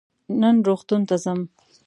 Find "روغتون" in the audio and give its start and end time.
0.67-1.01